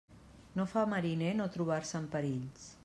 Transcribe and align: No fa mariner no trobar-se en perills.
No 0.59 0.65
fa 0.71 0.85
mariner 0.93 1.29
no 1.43 1.49
trobar-se 1.59 1.99
en 2.03 2.11
perills. 2.19 2.69